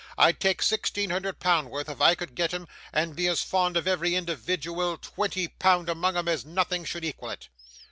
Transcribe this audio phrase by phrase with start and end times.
[0.17, 3.77] I'd take sixteen hundred pound worth if I could get 'em, and be as fond
[3.77, 7.49] of every individual twenty pound among 'em as nothing should equal it!